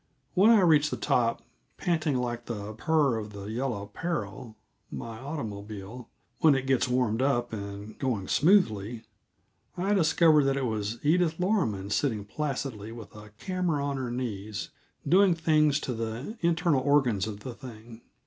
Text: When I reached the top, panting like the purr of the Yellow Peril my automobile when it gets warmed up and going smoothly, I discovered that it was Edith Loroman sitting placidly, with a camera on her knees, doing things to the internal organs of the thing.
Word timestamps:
When 0.33 0.49
I 0.49 0.61
reached 0.61 0.89
the 0.89 0.97
top, 0.97 1.43
panting 1.77 2.17
like 2.17 2.45
the 2.47 2.73
purr 2.73 3.17
of 3.17 3.33
the 3.33 3.51
Yellow 3.51 3.85
Peril 3.85 4.57
my 4.89 5.19
automobile 5.19 6.09
when 6.39 6.55
it 6.55 6.65
gets 6.65 6.87
warmed 6.87 7.21
up 7.21 7.53
and 7.53 7.99
going 7.99 8.27
smoothly, 8.27 9.03
I 9.77 9.93
discovered 9.93 10.45
that 10.45 10.57
it 10.57 10.65
was 10.65 10.97
Edith 11.05 11.39
Loroman 11.39 11.91
sitting 11.91 12.25
placidly, 12.25 12.91
with 12.91 13.13
a 13.15 13.29
camera 13.37 13.85
on 13.85 13.97
her 13.97 14.09
knees, 14.09 14.71
doing 15.07 15.35
things 15.35 15.79
to 15.81 15.93
the 15.93 16.35
internal 16.41 16.81
organs 16.81 17.27
of 17.27 17.41
the 17.41 17.53
thing. 17.53 18.01